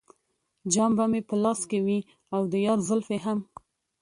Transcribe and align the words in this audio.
جام 0.73 0.91
به 0.97 1.05
مې 1.11 1.21
په 1.29 1.35
لاس 1.43 1.61
وي 1.85 1.99
او 2.33 2.41
د 2.51 2.53
یار 2.65 2.79
زلفې 2.87 3.17
هم. 3.25 3.39